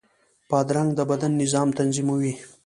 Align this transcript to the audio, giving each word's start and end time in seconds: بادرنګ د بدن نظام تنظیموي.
بادرنګ 0.49 0.89
د 0.95 0.99
بدن 1.11 1.31
نظام 1.41 1.69
تنظیموي. 1.79 2.33